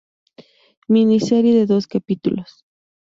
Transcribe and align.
Miniserie 0.87 1.53
de 1.53 1.67
dos 1.67 1.85
capítulos. 1.85 2.65